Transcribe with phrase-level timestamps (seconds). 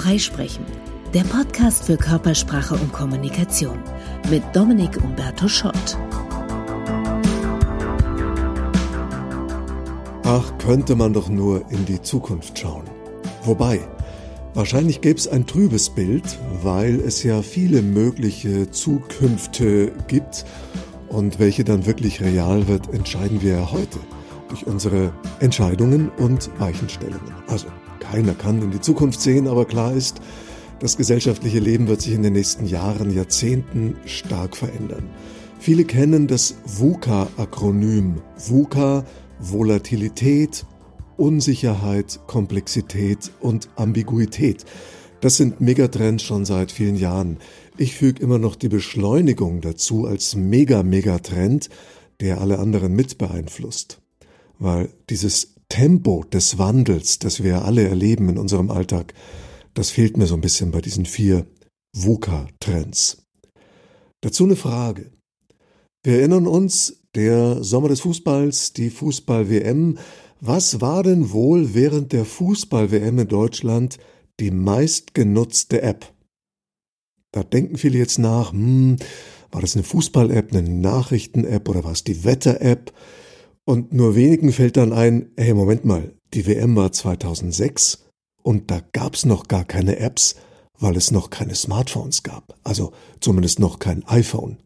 [0.00, 0.64] Freisprechen,
[1.12, 3.78] der Podcast für Körpersprache und Kommunikation
[4.30, 5.98] mit Dominik Umberto Schott.
[10.24, 12.84] Ach, könnte man doch nur in die Zukunft schauen.
[13.44, 13.80] Wobei,
[14.54, 16.24] wahrscheinlich gäbe es ein trübes Bild,
[16.62, 20.46] weil es ja viele mögliche Zukünfte gibt
[21.08, 23.98] und welche dann wirklich real wird, entscheiden wir ja heute
[24.48, 27.34] durch unsere Entscheidungen und Weichenstellungen.
[27.48, 27.66] Also,
[28.10, 30.20] keiner kann in die Zukunft sehen, aber klar ist,
[30.80, 35.08] das gesellschaftliche Leben wird sich in den nächsten Jahren, Jahrzehnten stark verändern.
[35.60, 38.20] Viele kennen das VUCA-Akronym.
[38.36, 39.04] VUCA
[39.38, 40.66] Volatilität,
[41.16, 44.64] Unsicherheit, Komplexität und Ambiguität.
[45.20, 47.38] Das sind Megatrends schon seit vielen Jahren.
[47.76, 51.68] Ich füge immer noch die Beschleunigung dazu als Mega-Megatrend,
[52.20, 54.00] der alle anderen mit beeinflusst.
[54.58, 59.14] Weil dieses Tempo des Wandels, das wir alle erleben in unserem Alltag,
[59.72, 61.46] das fehlt mir so ein bisschen bei diesen vier
[61.96, 63.24] VUCA-Trends.
[64.20, 65.12] Dazu eine Frage.
[66.02, 69.98] Wir erinnern uns, der Sommer des Fußballs, die Fußball-WM.
[70.40, 73.98] Was war denn wohl während der Fußball-WM in Deutschland
[74.38, 76.12] die meistgenutzte App?
[77.32, 78.96] Da denken viele jetzt nach, hm,
[79.50, 82.92] war das eine Fußball-App, eine Nachrichten-App oder war es die Wetter-App?
[83.66, 88.06] Und nur wenigen fällt dann ein, hey, Moment mal, die WM war 2006
[88.42, 90.36] und da gab's noch gar keine Apps,
[90.78, 92.58] weil es noch keine Smartphones gab.
[92.64, 94.58] Also zumindest noch kein iPhone.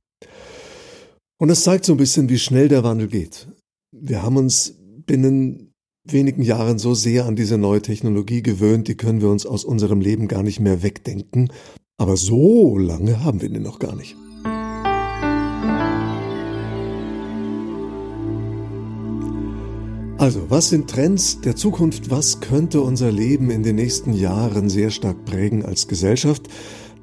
[1.38, 3.48] Und das zeigt so ein bisschen, wie schnell der Wandel geht.
[3.92, 4.74] Wir haben uns
[5.06, 5.72] binnen
[6.04, 10.00] wenigen Jahren so sehr an diese neue Technologie gewöhnt, die können wir uns aus unserem
[10.00, 11.50] Leben gar nicht mehr wegdenken.
[11.96, 14.16] Aber so lange haben wir den noch gar nicht.
[20.16, 22.08] Also, was sind Trends der Zukunft?
[22.08, 26.48] Was könnte unser Leben in den nächsten Jahren sehr stark prägen als Gesellschaft?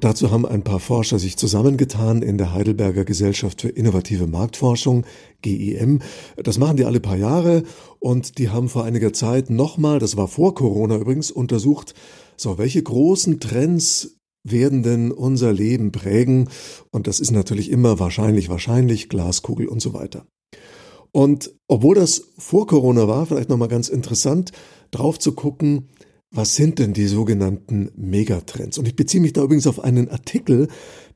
[0.00, 5.04] Dazu haben ein paar Forscher sich zusammengetan in der Heidelberger Gesellschaft für innovative Marktforschung,
[5.42, 6.00] GIM.
[6.42, 7.62] Das machen die alle paar Jahre
[8.00, 11.94] und die haben vor einiger Zeit nochmal, das war vor Corona übrigens, untersucht,
[12.36, 16.48] so, welche großen Trends werden denn unser Leben prägen?
[16.90, 20.26] Und das ist natürlich immer wahrscheinlich, wahrscheinlich, Glaskugel und so weiter.
[21.12, 24.50] Und obwohl das vor Corona war, vielleicht nochmal ganz interessant,
[24.90, 25.88] drauf zu gucken,
[26.34, 28.78] was sind denn die sogenannten Megatrends?
[28.78, 30.68] Und ich beziehe mich da übrigens auf einen Artikel,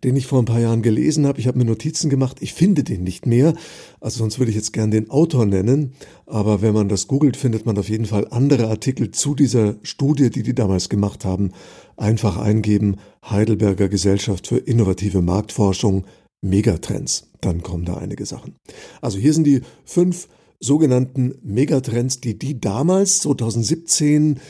[0.04, 1.40] den ich vor ein paar Jahren gelesen habe.
[1.40, 3.54] Ich habe mir Notizen gemacht, ich finde den nicht mehr.
[3.98, 5.94] Also sonst würde ich jetzt gern den Autor nennen.
[6.26, 10.28] Aber wenn man das googelt, findet man auf jeden Fall andere Artikel zu dieser Studie,
[10.28, 11.52] die die damals gemacht haben.
[11.96, 16.04] Einfach eingeben, Heidelberger Gesellschaft für innovative Marktforschung,
[16.42, 17.30] Megatrends.
[17.40, 18.56] Dann kommen da einige Sachen.
[19.00, 20.28] Also hier sind die fünf
[20.60, 24.40] sogenannten Megatrends, die die damals 2017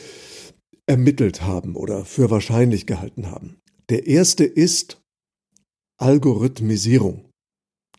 [0.85, 3.57] ermittelt haben oder für wahrscheinlich gehalten haben.
[3.89, 5.01] Der erste ist
[5.97, 7.25] Algorithmisierung.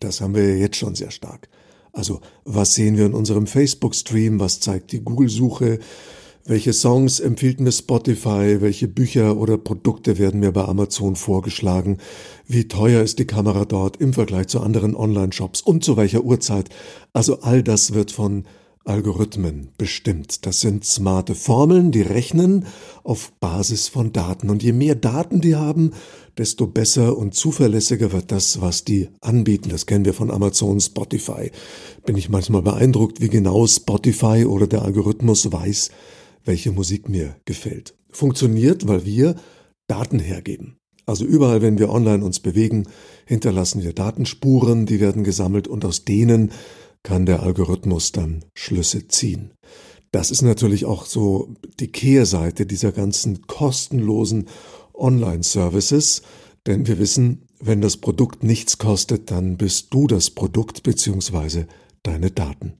[0.00, 1.48] Das haben wir jetzt schon sehr stark.
[1.92, 5.80] Also was sehen wir in unserem Facebook-Stream, was zeigt die Google-Suche,
[6.48, 11.98] welche Songs empfiehlt mir Spotify, welche Bücher oder Produkte werden mir bei Amazon vorgeschlagen,
[12.46, 16.70] wie teuer ist die Kamera dort im Vergleich zu anderen Online-Shops und zu welcher Uhrzeit.
[17.12, 18.44] Also all das wird von
[18.86, 20.46] Algorithmen bestimmt.
[20.46, 22.64] Das sind smarte Formeln, die rechnen
[23.04, 24.48] auf Basis von Daten.
[24.48, 25.92] Und je mehr Daten die haben,
[26.38, 29.68] desto besser und zuverlässiger wird das, was die anbieten.
[29.68, 31.50] Das kennen wir von Amazon, Spotify.
[32.06, 35.90] Bin ich manchmal beeindruckt, wie genau Spotify oder der Algorithmus weiß,
[36.48, 37.94] welche Musik mir gefällt.
[38.10, 39.36] Funktioniert, weil wir
[39.86, 40.78] Daten hergeben.
[41.04, 42.88] Also überall, wenn wir online uns bewegen,
[43.26, 46.50] hinterlassen wir Datenspuren, die werden gesammelt und aus denen
[47.02, 49.52] kann der Algorithmus dann Schlüsse ziehen.
[50.10, 54.48] Das ist natürlich auch so die Kehrseite dieser ganzen kostenlosen
[54.94, 56.22] Online-Services,
[56.66, 61.64] denn wir wissen, wenn das Produkt nichts kostet, dann bist du das Produkt bzw.
[62.02, 62.78] deine Daten.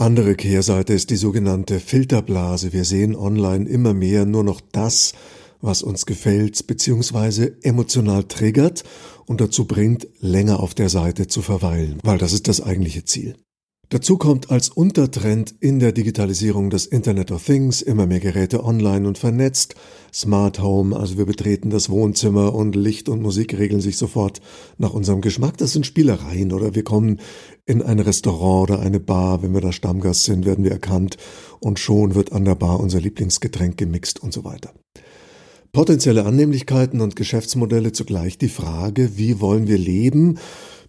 [0.00, 2.72] Andere Kehrseite ist die sogenannte Filterblase.
[2.72, 5.12] Wir sehen online immer mehr nur noch das,
[5.60, 7.50] was uns gefällt bzw.
[7.60, 8.82] emotional triggert
[9.26, 13.36] und dazu bringt, länger auf der Seite zu verweilen, weil das ist das eigentliche Ziel.
[13.92, 19.08] Dazu kommt als Untertrend in der Digitalisierung das Internet of Things, immer mehr Geräte online
[19.08, 19.74] und vernetzt,
[20.14, 24.40] Smart Home, also wir betreten das Wohnzimmer und Licht und Musik regeln sich sofort
[24.78, 25.56] nach unserem Geschmack.
[25.56, 27.18] Das sind Spielereien oder wir kommen
[27.66, 31.16] in ein Restaurant oder eine Bar, wenn wir da Stammgast sind, werden wir erkannt
[31.58, 34.72] und schon wird an der Bar unser Lieblingsgetränk gemixt und so weiter.
[35.72, 40.38] Potenzielle Annehmlichkeiten und Geschäftsmodelle zugleich die Frage, wie wollen wir leben?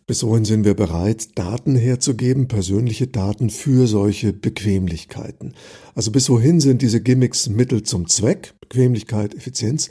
[0.07, 5.53] Bis wohin sind wir bereit, Daten herzugeben, persönliche Daten für solche Bequemlichkeiten?
[5.95, 9.89] Also bis wohin sind diese Gimmicks Mittel zum Zweck, Bequemlichkeit, Effizienz.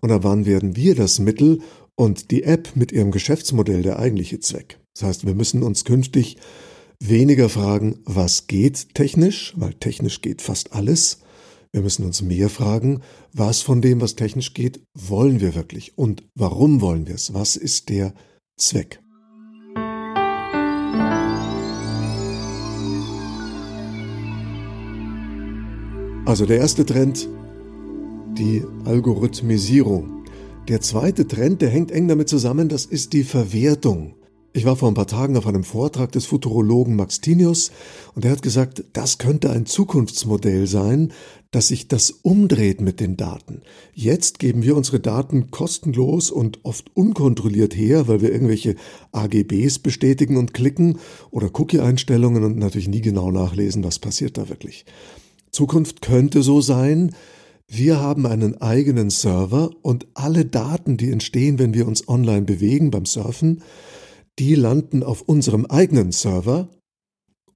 [0.00, 1.60] Und ab wann werden wir das Mittel
[1.94, 4.78] und die App mit ihrem Geschäftsmodell der eigentliche Zweck?
[4.94, 6.36] Das heißt, wir müssen uns künftig
[6.98, 11.20] weniger fragen, was geht technisch, weil technisch geht fast alles.
[11.72, 13.02] Wir müssen uns mehr fragen,
[13.32, 17.32] was von dem, was technisch geht, wollen wir wirklich und warum wollen wir es?
[17.32, 18.12] Was ist der
[18.56, 19.00] Zweck?
[26.26, 27.28] Also der erste Trend,
[28.36, 30.24] die Algorithmisierung.
[30.68, 34.14] Der zweite Trend, der hängt eng damit zusammen, das ist die Verwertung.
[34.52, 37.70] Ich war vor ein paar Tagen auf einem Vortrag des Futurologen Max Tinius
[38.14, 41.12] und er hat gesagt, das könnte ein Zukunftsmodell sein,
[41.52, 43.62] dass sich das umdreht mit den Daten.
[43.94, 48.76] Jetzt geben wir unsere Daten kostenlos und oft unkontrolliert her, weil wir irgendwelche
[49.12, 50.98] AGBs bestätigen und klicken
[51.30, 54.84] oder Cookie-Einstellungen und natürlich nie genau nachlesen, was passiert da wirklich.
[55.52, 57.14] Zukunft könnte so sein,
[57.66, 62.90] wir haben einen eigenen Server und alle Daten, die entstehen, wenn wir uns online bewegen
[62.90, 63.62] beim Surfen,
[64.38, 66.68] die landen auf unserem eigenen Server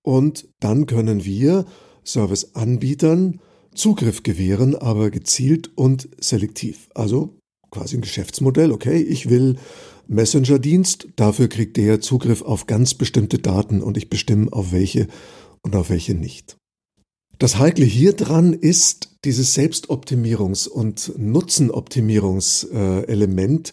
[0.03, 1.65] und dann können wir
[2.05, 3.41] Serviceanbietern
[3.75, 6.89] Zugriff gewähren, aber gezielt und selektiv.
[6.95, 7.39] Also
[7.71, 8.71] quasi ein Geschäftsmodell.
[8.71, 9.57] Okay, ich will
[10.07, 15.09] Messenger-Dienst, dafür kriegt der Zugriff auf ganz bestimmte Daten und ich bestimme auf welche
[15.63, 16.57] und auf welche nicht.
[17.39, 23.73] Das Heikle hier dran ist dieses Selbstoptimierungs- und Nutzenoptimierungselement,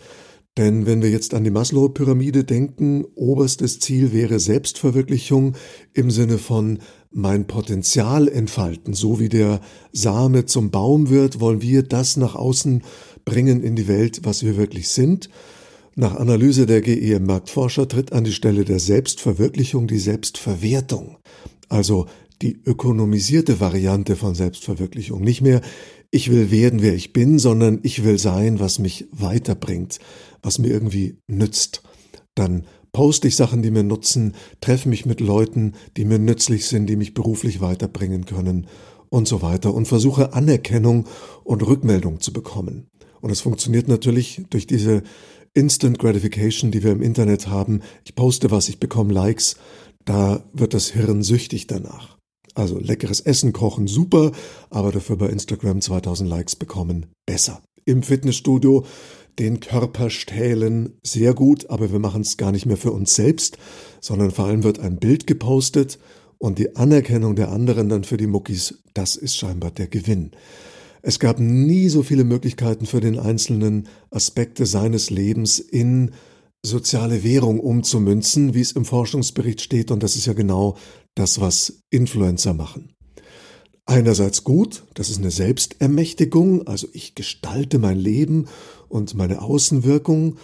[0.58, 5.56] denn wenn wir jetzt an die Maslow-Pyramide denken, oberstes Ziel wäre Selbstverwirklichung
[5.94, 6.80] im Sinne von
[7.12, 8.94] mein Potenzial entfalten.
[8.94, 9.62] So wie der
[9.94, 12.84] Same zum Baum wird, wollen wir das nach außen
[13.26, 15.30] bringen in die Welt, was wir wirklich sind.
[15.96, 21.18] Nach Analyse der GEM-Marktforscher tritt an die Stelle der Selbstverwirklichung die Selbstverwertung.
[21.70, 22.08] Also
[22.42, 25.22] die ökonomisierte Variante von Selbstverwirklichung.
[25.22, 25.62] Nicht mehr,
[26.10, 30.00] ich will werden, wer ich bin, sondern ich will sein, was mich weiterbringt,
[30.42, 31.84] was mir irgendwie nützt.
[32.36, 36.88] Dann poste ich Sachen, die mir nutzen, treffe mich mit Leuten, die mir nützlich sind,
[36.88, 38.68] die mich beruflich weiterbringen können
[39.10, 41.08] und so weiter und versuche Anerkennung
[41.44, 42.90] und Rückmeldung zu bekommen.
[43.22, 45.04] Und es funktioniert natürlich durch diese
[45.54, 47.82] Instant Gratification, die wir im Internet haben.
[48.06, 49.58] Ich poste was, ich bekomme Likes.
[50.06, 52.21] Da wird das Hirn süchtig danach.
[52.54, 54.32] Also leckeres Essen kochen super,
[54.70, 57.62] aber dafür bei Instagram 2000 Likes bekommen besser.
[57.86, 58.86] Im Fitnessstudio
[59.40, 63.58] den Körper stählen sehr gut, aber wir machen es gar nicht mehr für uns selbst,
[64.02, 65.98] sondern vor allem wird ein Bild gepostet
[66.38, 70.32] und die Anerkennung der anderen dann für die Muckis, das ist scheinbar der Gewinn.
[71.02, 76.12] Es gab nie so viele Möglichkeiten für den Einzelnen, Aspekte seines Lebens in
[76.64, 80.78] soziale Währung umzumünzen, wie es im Forschungsbericht steht, und das ist ja genau
[81.16, 82.94] das, was Influencer machen.
[83.86, 88.48] Einerseits gut, das ist eine Selbstermächtigung, also ich gestalte mein Leben
[88.90, 90.38] und meine Außenwirkung,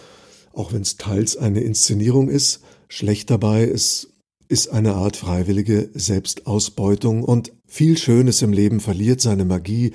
[0.52, 2.60] auch wenn es teils eine Inszenierung ist.
[2.88, 4.12] Schlecht dabei ist,
[4.48, 9.92] ist eine Art freiwillige Selbstausbeutung und viel Schönes im Leben verliert seine Magie,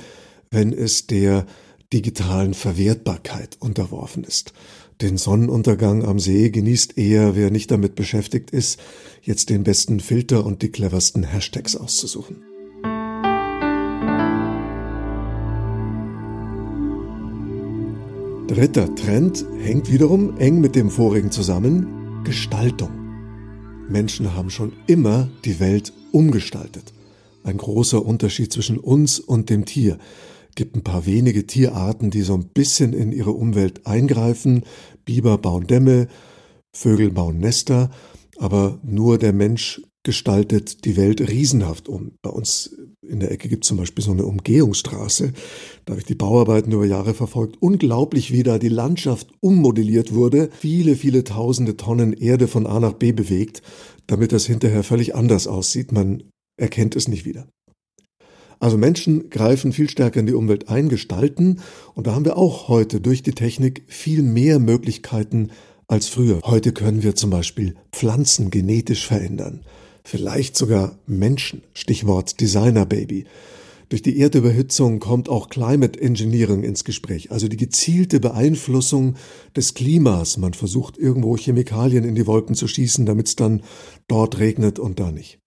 [0.50, 1.46] wenn es der
[1.92, 4.54] digitalen Verwertbarkeit unterworfen ist.
[5.02, 8.80] Den Sonnenuntergang am See genießt eher, wer nicht damit beschäftigt ist,
[9.22, 12.44] jetzt den besten Filter und die cleversten Hashtags auszusuchen.
[18.48, 22.92] Dritter Trend hängt wiederum eng mit dem vorigen zusammen, Gestaltung.
[23.90, 26.94] Menschen haben schon immer die Welt umgestaltet.
[27.44, 29.98] Ein großer Unterschied zwischen uns und dem Tier
[30.56, 34.64] gibt ein paar wenige Tierarten, die so ein bisschen in ihre Umwelt eingreifen.
[35.06, 36.08] Biber bauen Dämme,
[36.76, 37.92] Vögel bauen Nester,
[38.38, 42.12] aber nur der Mensch gestaltet die Welt riesenhaft um.
[42.22, 42.76] Bei uns
[43.08, 45.34] in der Ecke gibt es zum Beispiel so eine Umgehungsstraße.
[45.86, 47.58] Da habe ich die Bauarbeiten über Jahre verfolgt.
[47.62, 50.50] Unglaublich, wie da die Landschaft ummodelliert wurde.
[50.60, 53.62] Viele, viele tausende Tonnen Erde von A nach B bewegt,
[54.08, 55.94] damit das hinterher völlig anders aussieht.
[55.94, 56.24] Man
[56.58, 57.48] erkennt es nicht wieder.
[58.64, 61.60] Also Menschen greifen viel stärker in die Umwelt ein, gestalten
[61.96, 65.50] und da haben wir auch heute durch die Technik viel mehr Möglichkeiten
[65.90, 66.40] als früher.
[66.46, 69.66] Heute können wir zum Beispiel Pflanzen genetisch verändern,
[70.06, 73.26] vielleicht sogar Menschen, Stichwort Designer-Baby.
[73.90, 79.16] Durch die Erdüberhitzung kommt auch Climate Engineering ins Gespräch, also die gezielte Beeinflussung
[79.58, 80.38] des Klimas.
[80.38, 83.62] Man versucht irgendwo Chemikalien in die Wolken zu schießen, damit es dann
[84.08, 85.43] dort regnet und da nicht.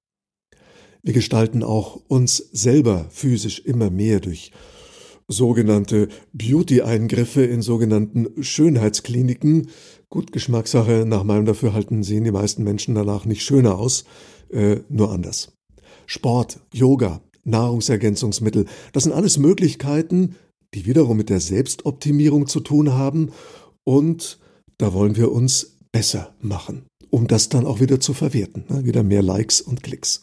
[1.03, 4.53] Wir gestalten auch uns selber physisch immer mehr durch
[5.29, 9.69] sogenannte Beauty-Eingriffe in sogenannten Schönheitskliniken.
[10.09, 14.05] Gut, Geschmackssache, nach meinem Dafürhalten sehen die meisten Menschen danach nicht schöner aus,
[14.51, 15.53] äh, nur anders.
[16.07, 20.37] Sport, Yoga, Nahrungsergänzungsmittel, das sind alles Möglichkeiten,
[20.75, 23.31] die wiederum mit der Selbstoptimierung zu tun haben
[23.85, 24.39] und
[24.79, 28.85] da wollen wir uns besser machen, um das dann auch wieder zu verwerten, ne?
[28.85, 30.23] wieder mehr Likes und Klicks.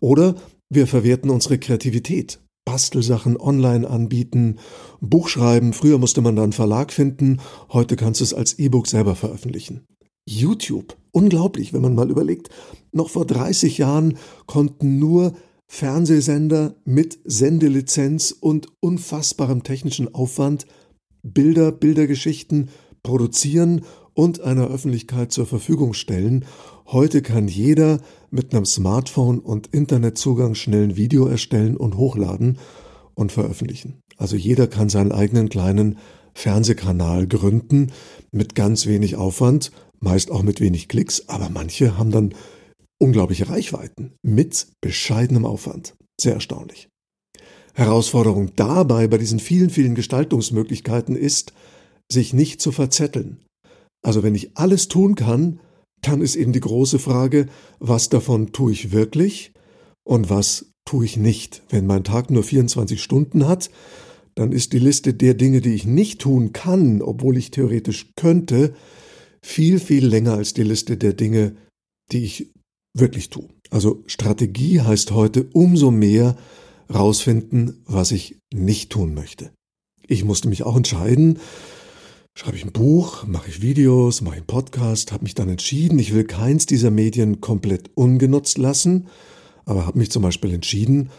[0.00, 0.34] Oder
[0.68, 4.56] wir verwerten unsere Kreativität, Bastelsachen online anbieten,
[5.00, 7.40] Buch schreiben, früher musste man da einen Verlag finden,
[7.72, 9.86] heute kannst du es als E-Book selber veröffentlichen.
[10.28, 12.50] YouTube, unglaublich, wenn man mal überlegt,
[12.92, 15.34] noch vor 30 Jahren konnten nur
[15.68, 20.66] Fernsehsender mit Sendelizenz und unfassbarem technischen Aufwand
[21.22, 22.70] Bilder, Bildergeschichten
[23.02, 26.44] produzieren und einer Öffentlichkeit zur Verfügung stellen.
[26.88, 28.00] Heute kann jeder
[28.30, 32.58] mit einem Smartphone und Internetzugang schnell ein Video erstellen und hochladen
[33.14, 34.00] und veröffentlichen.
[34.16, 35.98] Also jeder kann seinen eigenen kleinen
[36.34, 37.90] Fernsehkanal gründen
[38.30, 42.34] mit ganz wenig Aufwand, meist auch mit wenig Klicks, aber manche haben dann
[42.98, 45.96] unglaubliche Reichweiten mit bescheidenem Aufwand.
[46.20, 46.88] Sehr erstaunlich.
[47.74, 51.52] Herausforderung dabei bei diesen vielen, vielen Gestaltungsmöglichkeiten ist,
[52.10, 53.44] sich nicht zu verzetteln.
[54.02, 55.58] Also wenn ich alles tun kann,
[56.02, 57.46] dann ist eben die große Frage,
[57.78, 59.52] was davon tue ich wirklich
[60.04, 61.62] und was tue ich nicht.
[61.68, 63.70] Wenn mein Tag nur 24 Stunden hat,
[64.34, 68.74] dann ist die Liste der Dinge, die ich nicht tun kann, obwohl ich theoretisch könnte,
[69.42, 71.56] viel, viel länger als die Liste der Dinge,
[72.12, 72.52] die ich
[72.94, 73.48] wirklich tue.
[73.70, 76.36] Also Strategie heißt heute umso mehr
[76.92, 79.52] rausfinden, was ich nicht tun möchte.
[80.06, 81.38] Ich musste mich auch entscheiden,
[82.36, 85.98] schreibe ich ein Buch, mache ich Videos, mache ich einen Podcast, habe mich dann entschieden,
[85.98, 89.08] ich will keins dieser Medien komplett ungenutzt lassen,
[89.64, 91.10] aber habe mich zum Beispiel entschieden,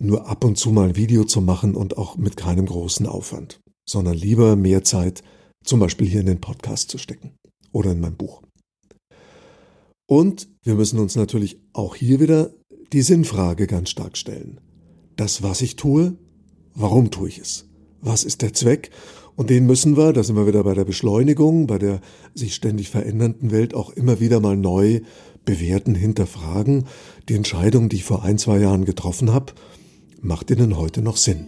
[0.00, 3.60] nur ab und zu mal ein Video zu machen und auch mit keinem großen Aufwand,
[3.88, 5.22] sondern lieber mehr Zeit
[5.64, 7.36] zum Beispiel hier in den Podcast zu stecken
[7.70, 8.42] oder in mein Buch.
[10.08, 12.52] Und wir müssen uns natürlich auch hier wieder
[12.92, 14.60] die Sinnfrage ganz stark stellen.
[15.14, 16.16] Das, was ich tue,
[16.74, 17.68] warum tue ich es?
[18.00, 18.90] Was ist der Zweck?
[19.34, 22.00] Und den müssen wir, da sind wir wieder bei der Beschleunigung, bei der
[22.34, 25.00] sich ständig verändernden Welt auch immer wieder mal neu
[25.44, 26.84] bewerten, hinterfragen.
[27.28, 29.54] Die Entscheidung, die ich vor ein, zwei Jahren getroffen habe,
[30.20, 31.46] macht denn heute noch Sinn?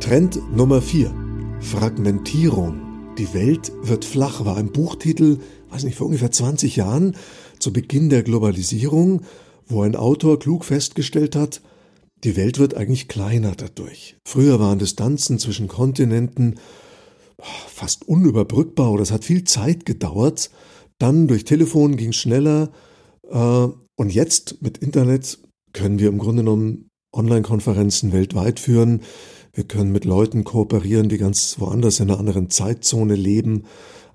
[0.00, 1.14] Trend Nummer 4.
[1.60, 2.80] Fragmentierung.
[3.18, 5.38] Die Welt wird flach war ein Buchtitel,
[5.70, 7.14] weiß nicht, vor ungefähr 20 Jahren,
[7.58, 9.22] zu Beginn der Globalisierung,
[9.72, 11.60] wo ein Autor klug festgestellt hat,
[12.24, 14.16] die Welt wird eigentlich kleiner dadurch.
[14.26, 16.56] Früher waren Distanzen zwischen Kontinenten
[17.40, 20.50] fast unüberbrückbar oder es hat viel Zeit gedauert.
[20.98, 22.70] Dann durch Telefon ging es schneller.
[23.28, 25.38] Äh, und jetzt mit Internet
[25.72, 29.02] können wir im Grunde genommen Online-Konferenzen weltweit führen.
[29.52, 33.64] Wir können mit Leuten kooperieren, die ganz woanders in einer anderen Zeitzone leben.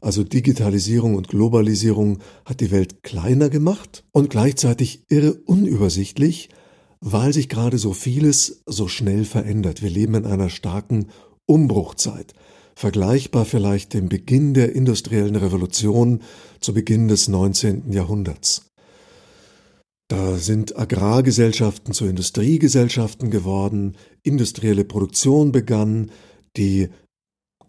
[0.01, 6.49] Also Digitalisierung und Globalisierung hat die Welt kleiner gemacht und gleichzeitig irre unübersichtlich,
[6.99, 9.81] weil sich gerade so vieles so schnell verändert.
[9.81, 11.07] Wir leben in einer starken
[11.45, 12.33] Umbruchzeit,
[12.75, 16.21] vergleichbar vielleicht dem Beginn der industriellen Revolution
[16.59, 17.91] zu Beginn des 19.
[17.91, 18.67] Jahrhunderts.
[20.09, 26.11] Da sind Agrargesellschaften zu Industriegesellschaften geworden, industrielle Produktion begann,
[26.55, 26.89] die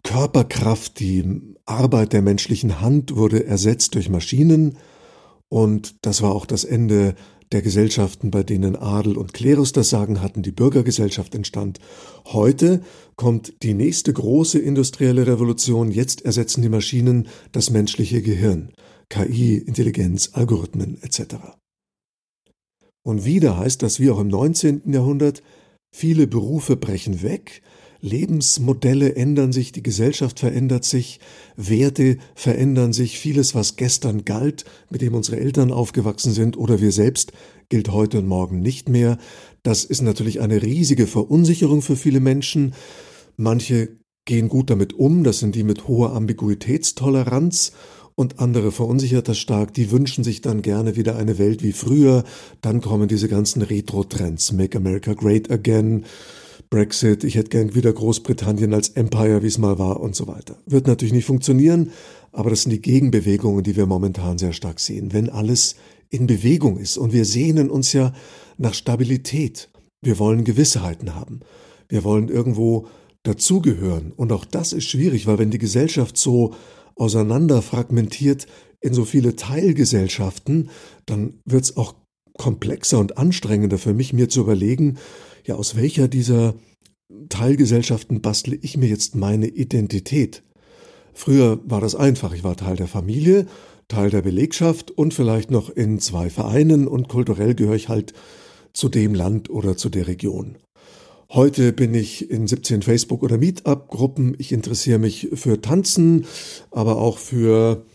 [0.03, 1.23] Körperkraft, die
[1.65, 4.77] Arbeit der menschlichen Hand wurde ersetzt durch Maschinen
[5.49, 7.15] und das war auch das Ende
[7.51, 11.79] der Gesellschaften, bei denen Adel und Klerus das Sagen hatten, die Bürgergesellschaft entstand.
[12.25, 12.81] Heute
[13.15, 18.71] kommt die nächste große industrielle Revolution, jetzt ersetzen die Maschinen das menschliche Gehirn,
[19.09, 21.37] KI, Intelligenz, Algorithmen etc.
[23.01, 24.93] Und wieder heißt das wie auch im 19.
[24.93, 25.41] Jahrhundert,
[25.91, 27.63] viele Berufe brechen weg,
[28.01, 31.19] Lebensmodelle ändern sich, die Gesellschaft verändert sich,
[31.55, 36.91] Werte verändern sich, vieles, was gestern galt, mit dem unsere Eltern aufgewachsen sind oder wir
[36.91, 37.33] selbst,
[37.67, 39.17] gilt heute und morgen nicht mehr.
[39.63, 42.73] Das ist natürlich eine riesige Verunsicherung für viele Menschen.
[43.37, 47.73] Manche gehen gut damit um, das sind die mit hoher Ambiguitätstoleranz
[48.19, 52.25] und andere verunsichert das stark, die wünschen sich dann gerne wieder eine Welt wie früher.
[52.59, 56.03] Dann kommen diese ganzen Retro-Trends, Make America Great Again,
[56.71, 60.57] Brexit, ich hätte gern wieder Großbritannien als Empire, wie es mal war und so weiter.
[60.67, 61.91] Wird natürlich nicht funktionieren,
[62.31, 65.11] aber das sind die Gegenbewegungen, die wir momentan sehr stark sehen.
[65.11, 65.75] Wenn alles
[66.09, 68.13] in Bewegung ist und wir sehnen uns ja
[68.57, 69.69] nach Stabilität.
[70.01, 71.39] Wir wollen Gewissheiten haben.
[71.87, 72.87] Wir wollen irgendwo
[73.23, 74.11] dazugehören.
[74.15, 76.53] Und auch das ist schwierig, weil wenn die Gesellschaft so
[76.95, 78.45] auseinander fragmentiert
[78.79, 80.69] in so viele Teilgesellschaften,
[81.05, 81.95] dann wird es auch
[82.37, 84.97] komplexer und anstrengender für mich, mir zu überlegen,
[85.49, 86.53] ja, aus welcher dieser
[87.29, 90.43] Teilgesellschaften bastle ich mir jetzt meine Identität?
[91.11, 93.47] Früher war das einfach, ich war Teil der Familie,
[93.87, 98.13] Teil der Belegschaft und vielleicht noch in zwei Vereinen und kulturell gehöre ich halt
[98.73, 100.59] zu dem Land oder zu der Region.
[101.31, 104.35] Heute bin ich in 17 Facebook- oder Meetup-Gruppen.
[104.37, 106.27] Ich interessiere mich für Tanzen,
[106.69, 107.85] aber auch für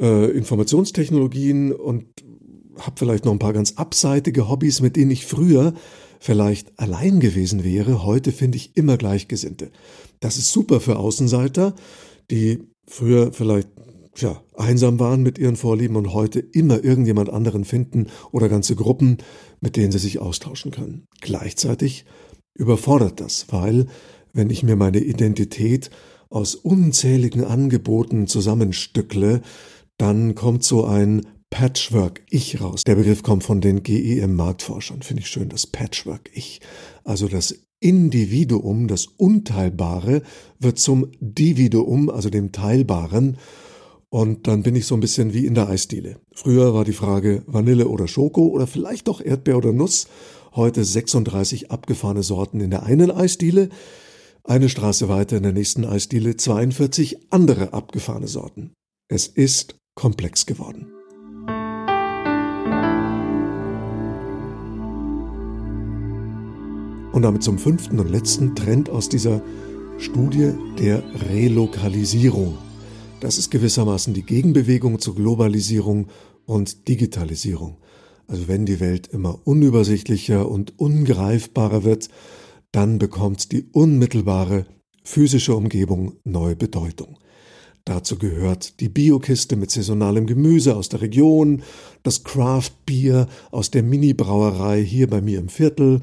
[0.00, 2.04] äh, Informationstechnologien und
[2.78, 5.74] habe vielleicht noch ein paar ganz abseitige Hobbys, mit denen ich früher
[6.22, 8.04] vielleicht allein gewesen wäre.
[8.04, 9.72] Heute finde ich immer Gleichgesinnte.
[10.20, 11.74] Das ist super für Außenseiter,
[12.30, 13.68] die früher vielleicht
[14.18, 19.18] ja, einsam waren mit ihren Vorlieben und heute immer irgendjemand anderen finden oder ganze Gruppen,
[19.60, 21.08] mit denen sie sich austauschen können.
[21.20, 22.04] Gleichzeitig
[22.54, 23.86] überfordert das, weil
[24.32, 25.90] wenn ich mir meine Identität
[26.30, 29.42] aus unzähligen Angeboten zusammenstückle,
[29.98, 32.82] dann kommt so ein Patchwork-Ich raus.
[32.84, 35.02] Der Begriff kommt von den GEM-Marktforschern.
[35.02, 36.62] Finde ich schön, das Patchwork-Ich.
[37.04, 40.22] Also das Individuum, das Unteilbare,
[40.58, 43.36] wird zum Dividuum, also dem Teilbaren.
[44.08, 46.16] Und dann bin ich so ein bisschen wie in der Eisdiele.
[46.34, 50.08] Früher war die Frage Vanille oder Schoko oder vielleicht doch Erdbeer oder Nuss
[50.54, 53.68] heute 36 abgefahrene Sorten in der einen Eisdiele,
[54.44, 58.72] eine Straße weiter in der nächsten Eisdiele 42 andere abgefahrene Sorten.
[59.08, 60.86] Es ist komplex geworden.
[67.12, 69.42] Und damit zum fünften und letzten Trend aus dieser
[69.98, 72.56] Studie der Relokalisierung.
[73.20, 76.08] Das ist gewissermaßen die Gegenbewegung zur Globalisierung
[76.46, 77.76] und Digitalisierung.
[78.26, 82.08] Also wenn die Welt immer unübersichtlicher und ungreifbarer wird,
[82.72, 84.64] dann bekommt die unmittelbare
[85.04, 87.18] physische Umgebung neue Bedeutung.
[87.84, 91.62] Dazu gehört die Biokiste mit saisonalem Gemüse aus der Region,
[92.04, 96.00] das Craft Beer aus der Mini-Brauerei hier bei mir im Viertel,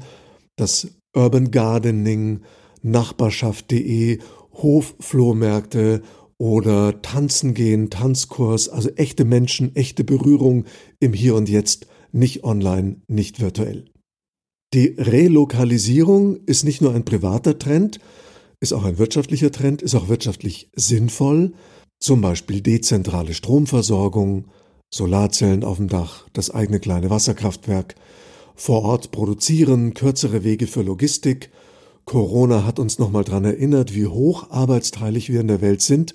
[0.56, 2.40] das Urban Gardening,
[2.82, 4.18] Nachbarschaft.de,
[4.54, 6.02] Hofflohmärkte
[6.38, 10.64] oder Tanzen gehen, Tanzkurs, also echte Menschen, echte Berührung
[10.98, 13.84] im Hier und Jetzt nicht online, nicht virtuell.
[14.72, 17.98] Die Relokalisierung ist nicht nur ein privater Trend,
[18.60, 21.52] ist auch ein wirtschaftlicher Trend, ist auch wirtschaftlich sinnvoll,
[21.98, 24.46] zum Beispiel dezentrale Stromversorgung,
[24.92, 27.96] Solarzellen auf dem Dach, das eigene kleine Wasserkraftwerk,
[28.60, 31.50] vor Ort produzieren, kürzere Wege für Logistik.
[32.04, 36.14] Corona hat uns nochmal daran erinnert, wie hoch arbeitsteilig wir in der Welt sind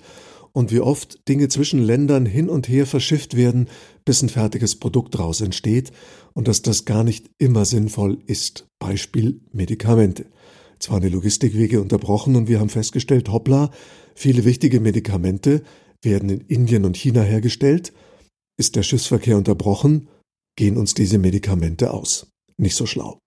[0.52, 3.66] und wie oft Dinge zwischen Ländern hin und her verschifft werden,
[4.04, 5.90] bis ein fertiges Produkt daraus entsteht
[6.34, 8.68] und dass das gar nicht immer sinnvoll ist.
[8.78, 10.26] Beispiel Medikamente.
[10.78, 13.72] Zwar waren die Logistikwege unterbrochen und wir haben festgestellt, hoppla,
[14.14, 15.64] viele wichtige Medikamente
[16.00, 17.92] werden in Indien und China hergestellt.
[18.56, 20.06] Ist der Schiffsverkehr unterbrochen,
[20.54, 22.28] gehen uns diese Medikamente aus.
[22.58, 23.18] Nicht so schlau.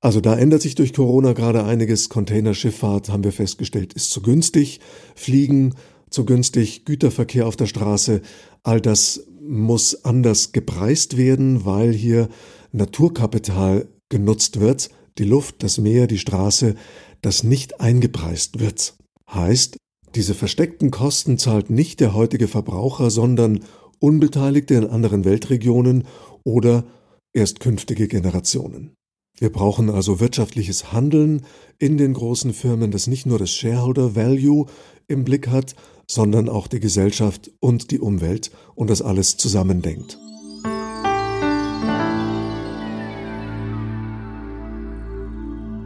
[0.00, 2.08] Also da ändert sich durch Corona gerade einiges.
[2.08, 4.80] Containerschifffahrt, haben wir festgestellt, ist zu günstig.
[5.14, 5.74] Fliegen
[6.10, 6.84] zu günstig.
[6.84, 8.20] Güterverkehr auf der Straße.
[8.62, 12.28] All das muss anders gepreist werden, weil hier
[12.72, 14.90] Naturkapital genutzt wird.
[15.18, 16.74] Die Luft, das Meer, die Straße,
[17.22, 18.94] das nicht eingepreist wird.
[19.32, 19.76] Heißt,
[20.14, 23.60] diese versteckten Kosten zahlt nicht der heutige Verbraucher, sondern
[23.98, 26.04] Unbeteiligte in anderen Weltregionen
[26.44, 26.84] oder
[27.36, 28.96] erst künftige Generationen.
[29.38, 31.42] Wir brauchen also wirtschaftliches Handeln
[31.78, 34.64] in den großen Firmen, das nicht nur das Shareholder Value
[35.06, 35.74] im Blick hat,
[36.08, 40.18] sondern auch die Gesellschaft und die Umwelt und das alles zusammendenkt.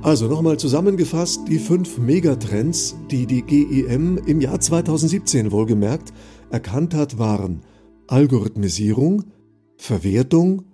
[0.02, 6.12] Also nochmal zusammengefasst die fünf Megatrends, die die GIM im Jahr 2017 wohlgemerkt
[6.50, 7.62] erkannt hat, waren
[8.06, 9.24] Algorithmisierung,
[9.76, 10.69] Verwertung,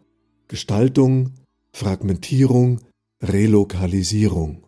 [0.49, 1.33] Gestaltung,
[1.73, 2.81] Fragmentierung,
[3.23, 4.65] Relokalisierung.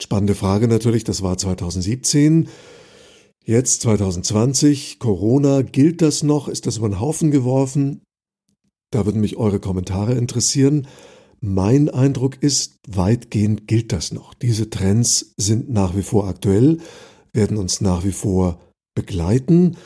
[0.00, 2.48] Spannende Frage natürlich, das war 2017.
[3.44, 6.48] Jetzt 2020, Corona, gilt das noch?
[6.48, 8.02] Ist das über den Haufen geworfen?
[8.90, 10.88] Da würden mich eure Kommentare interessieren.
[11.40, 14.34] Mein Eindruck ist, weitgehend gilt das noch.
[14.34, 16.78] Diese Trends sind nach wie vor aktuell,
[17.32, 18.60] werden uns nach wie vor
[18.94, 19.76] begleiten.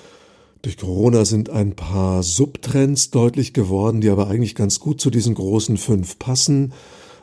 [0.63, 5.35] Durch Corona sind ein paar Subtrends deutlich geworden, die aber eigentlich ganz gut zu diesen
[5.35, 6.75] großen fünf passen.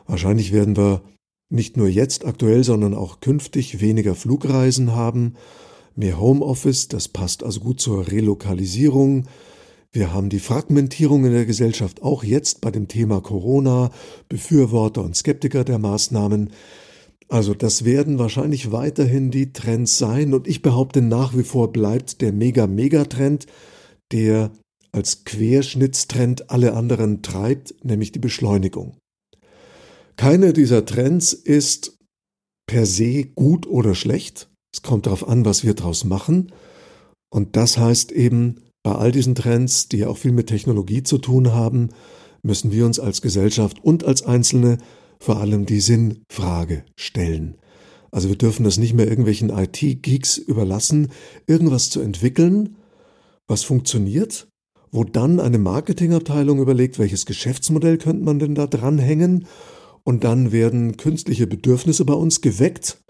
[0.06, 1.02] Wahrscheinlich werden wir
[1.48, 5.34] nicht nur jetzt aktuell, sondern auch künftig weniger Flugreisen haben,
[5.94, 9.26] mehr Homeoffice, das passt also gut zur Relokalisierung.
[9.92, 13.90] Wir haben die Fragmentierung in der Gesellschaft auch jetzt bei dem Thema Corona,
[14.28, 16.50] Befürworter und Skeptiker der Maßnahmen.
[17.28, 22.20] Also das werden wahrscheinlich weiterhin die Trends sein und ich behaupte nach wie vor bleibt
[22.22, 23.46] der Mega-Mega-Trend,
[24.12, 24.50] der
[24.92, 28.96] als Querschnittstrend alle anderen treibt, nämlich die Beschleunigung.
[30.16, 31.98] Keine dieser Trends ist
[32.66, 34.48] per se gut oder schlecht.
[34.74, 36.52] Es kommt darauf an, was wir daraus machen.
[37.30, 41.18] Und das heißt eben, Bei all diesen Trends, die ja auch viel mit Technologie zu
[41.18, 41.90] tun haben,
[42.42, 44.78] müssen wir uns als Gesellschaft und als Einzelne
[45.18, 47.56] vor allem die Sinnfrage stellen.
[48.10, 51.08] Also wir dürfen das nicht mehr irgendwelchen IT-Geeks überlassen,
[51.46, 52.76] irgendwas zu entwickeln,
[53.46, 54.48] was funktioniert,
[54.90, 59.46] wo dann eine Marketingabteilung überlegt, welches Geschäftsmodell könnte man denn da dranhängen
[60.04, 63.02] und dann werden künstliche Bedürfnisse bei uns geweckt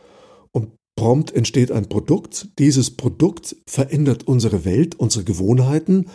[0.50, 2.48] und prompt entsteht ein Produkt.
[2.58, 6.06] Dieses Produkt verändert unsere Welt, unsere Gewohnheiten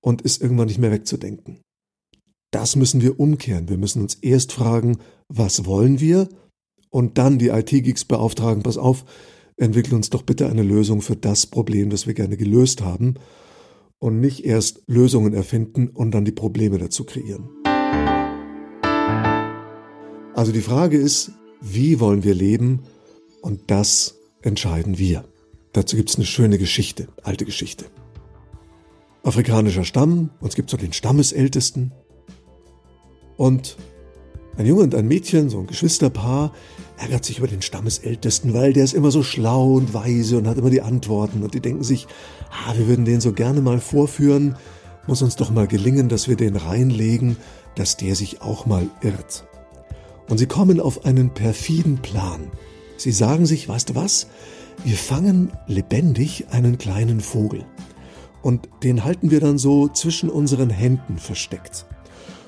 [0.00, 1.60] und ist irgendwann nicht mehr wegzudenken.
[2.50, 3.68] Das müssen wir umkehren.
[3.68, 6.28] Wir müssen uns erst fragen, was wollen wir?
[6.90, 9.04] Und dann die IT-Geeks beauftragen, pass auf,
[9.56, 13.14] entwickle uns doch bitte eine Lösung für das Problem, das wir gerne gelöst haben.
[14.00, 17.50] Und nicht erst Lösungen erfinden und dann die Probleme dazu kreieren.
[20.34, 22.82] Also die Frage ist, wie wollen wir leben?
[23.42, 25.24] Und das entscheiden wir.
[25.72, 27.84] Dazu gibt es eine schöne Geschichte, alte Geschichte.
[29.22, 31.92] Afrikanischer Stamm, uns gibt es so den Stammesältesten,
[33.40, 33.78] und
[34.58, 36.52] ein Junge und ein Mädchen, so ein Geschwisterpaar,
[36.98, 40.58] ärgert sich über den Stammesältesten, weil der ist immer so schlau und weise und hat
[40.58, 41.42] immer die Antworten.
[41.42, 42.06] Und die denken sich,
[42.50, 44.56] ah, wir würden den so gerne mal vorführen.
[45.06, 47.38] Muss uns doch mal gelingen, dass wir den reinlegen,
[47.76, 49.46] dass der sich auch mal irrt.
[50.28, 52.50] Und sie kommen auf einen perfiden Plan.
[52.98, 54.26] Sie sagen sich, weißt du was?
[54.84, 57.64] Wir fangen lebendig einen kleinen Vogel.
[58.42, 61.86] Und den halten wir dann so zwischen unseren Händen versteckt.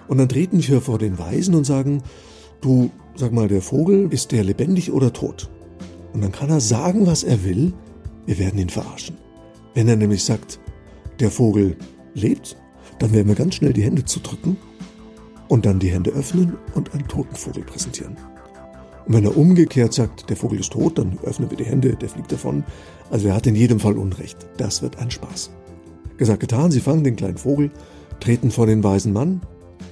[0.08, 2.02] Und dann treten wir vor den Weisen und sagen,
[2.60, 5.50] du, sag mal, der Vogel, ist der lebendig oder tot?
[6.12, 7.72] Und dann kann er sagen, was er will,
[8.26, 9.16] wir werden ihn verarschen.
[9.74, 10.60] Wenn er nämlich sagt,
[11.20, 11.76] der Vogel
[12.14, 12.56] lebt,
[12.98, 14.56] dann werden wir ganz schnell die Hände zudrücken
[15.48, 18.16] und dann die Hände öffnen und einen toten Vogel präsentieren.
[19.06, 22.08] Und wenn er umgekehrt sagt, der Vogel ist tot, dann öffnen wir die Hände, der
[22.08, 22.64] fliegt davon.
[23.10, 24.46] Also er hat in jedem Fall Unrecht.
[24.58, 25.50] Das wird ein Spaß.
[26.18, 27.70] Gesagt, getan, sie fangen den kleinen Vogel,
[28.20, 29.40] treten vor den weisen Mann,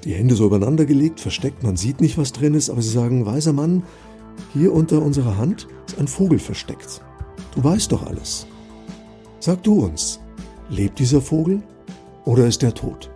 [0.05, 3.27] die Hände so übereinander gelegt, versteckt, man sieht nicht, was drin ist, aber sie sagen,
[3.27, 3.83] weiser Mann,
[4.53, 7.03] hier unter unserer Hand ist ein Vogel versteckt.
[7.55, 8.47] Du weißt doch alles.
[9.41, 10.21] Sag du uns,
[10.69, 11.63] lebt dieser Vogel
[12.25, 13.11] oder ist er tot?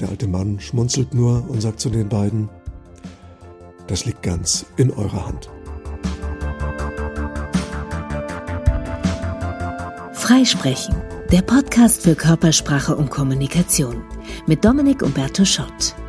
[0.00, 2.48] Der alte Mann schmunzelt nur und sagt zu den beiden,
[3.86, 5.48] das liegt ganz in eurer Hand.
[10.12, 10.96] Freisprechen,
[11.30, 14.02] der Podcast für Körpersprache und Kommunikation
[14.46, 16.05] mit Dominik Umberto Schott.